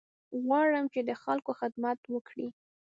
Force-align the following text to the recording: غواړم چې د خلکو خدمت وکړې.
غواړم 0.43 0.85
چې 0.93 0.99
د 1.09 1.11
خلکو 1.23 1.51
خدمت 1.59 1.99
وکړې. 2.13 2.47